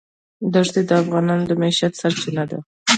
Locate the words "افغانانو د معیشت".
1.01-1.93